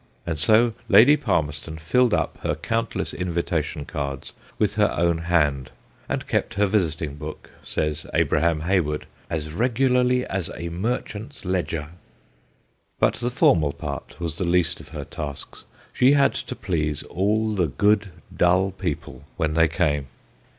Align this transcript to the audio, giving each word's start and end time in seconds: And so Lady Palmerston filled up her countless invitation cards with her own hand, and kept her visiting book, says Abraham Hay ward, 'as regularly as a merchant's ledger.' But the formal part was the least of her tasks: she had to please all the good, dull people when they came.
And 0.25 0.39
so 0.39 0.73
Lady 0.89 1.15
Palmerston 1.15 1.77
filled 1.77 2.11
up 2.11 2.39
her 2.41 2.55
countless 2.55 3.13
invitation 3.13 3.85
cards 3.85 4.33
with 4.57 4.73
her 4.73 4.91
own 4.97 5.19
hand, 5.19 5.69
and 6.09 6.27
kept 6.27 6.55
her 6.55 6.65
visiting 6.65 7.17
book, 7.17 7.51
says 7.61 8.07
Abraham 8.11 8.61
Hay 8.61 8.79
ward, 8.79 9.05
'as 9.29 9.53
regularly 9.53 10.25
as 10.25 10.49
a 10.57 10.69
merchant's 10.69 11.45
ledger.' 11.45 11.89
But 12.99 13.13
the 13.17 13.29
formal 13.29 13.73
part 13.73 14.19
was 14.19 14.39
the 14.39 14.43
least 14.43 14.79
of 14.79 14.87
her 14.89 15.05
tasks: 15.05 15.65
she 15.93 16.13
had 16.13 16.33
to 16.33 16.55
please 16.55 17.03
all 17.03 17.53
the 17.53 17.67
good, 17.67 18.09
dull 18.35 18.71
people 18.71 19.25
when 19.37 19.53
they 19.53 19.67
came. 19.67 20.07